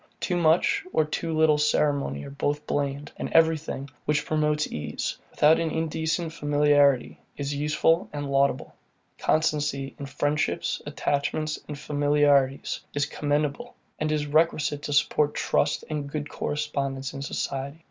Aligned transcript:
Too 0.19 0.35
much 0.35 0.83
or 0.91 1.05
too 1.05 1.31
little 1.37 1.59
ceremony 1.59 2.25
are 2.25 2.31
both 2.31 2.65
blamed, 2.65 3.11
and 3.17 3.29
everything, 3.33 3.87
which 4.05 4.25
promotes 4.25 4.65
ease, 4.65 5.15
without 5.29 5.59
an 5.59 5.69
indecent 5.69 6.33
familiarity, 6.33 7.19
is 7.37 7.53
useful 7.53 8.09
and 8.11 8.31
laudable. 8.31 8.73
Constancy 9.19 9.93
in 9.99 10.07
friendships, 10.07 10.81
attachments, 10.87 11.59
and 11.67 11.77
familiarities, 11.77 12.79
is 12.95 13.05
commendable, 13.05 13.75
and 13.99 14.11
is 14.11 14.25
requisite 14.25 14.81
to 14.81 14.93
support 14.93 15.35
trust 15.35 15.83
and 15.87 16.09
good 16.11 16.29
correspondence 16.29 17.13
in 17.13 17.21
society. 17.21 17.79